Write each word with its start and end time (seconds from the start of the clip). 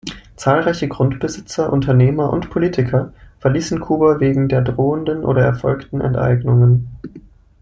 Zahlreiche 0.35 0.87
Grundbesitzer, 0.87 1.71
Unternehmer 1.71 2.33
und 2.33 2.49
Politiker 2.49 3.13
verließen 3.37 3.79
Kuba 3.79 4.19
wegen 4.19 4.49
der 4.49 4.63
drohenden 4.63 5.23
oder 5.23 5.43
erfolgten 5.43 6.01
Enteignungen. 6.01 6.87